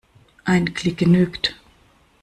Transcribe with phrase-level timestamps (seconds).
[0.45, 1.55] Ein Klick genügt.